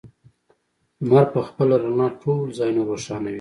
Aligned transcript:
لمر 1.05 1.25
په 1.33 1.39
خپله 1.47 1.75
رڼا 1.83 2.07
ټول 2.21 2.45
ځایونه 2.57 2.81
روښانوي. 2.89 3.29